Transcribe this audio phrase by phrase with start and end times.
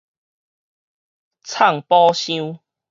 [1.43, 2.59] 藏寶箱